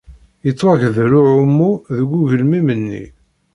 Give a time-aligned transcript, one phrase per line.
[0.45, 3.05] Yettwagdel uɛumu deg ugelmim-nni.